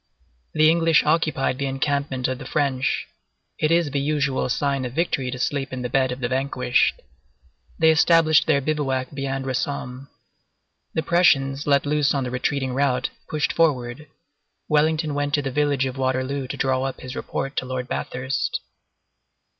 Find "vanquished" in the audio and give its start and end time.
6.27-7.03